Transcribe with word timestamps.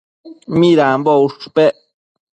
Midambo 0.59 1.11
ushpec 1.27 1.73